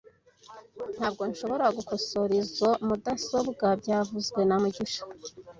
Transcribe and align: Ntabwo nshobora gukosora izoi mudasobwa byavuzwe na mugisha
Ntabwo 0.95 1.21
nshobora 1.31 1.65
gukosora 1.77 2.31
izoi 2.41 2.77
mudasobwa 2.87 3.67
byavuzwe 3.81 4.39
na 4.45 4.55
mugisha 4.61 5.01